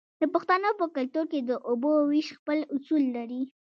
د 0.21 0.23
پښتنو 0.33 0.69
په 0.79 0.85
کلتور 0.95 1.25
کې 1.31 1.39
د 1.43 1.51
اوبو 1.69 1.91
ویش 2.09 2.27
خپل 2.37 2.59
اصول 2.75 3.03
لري. 3.17 3.41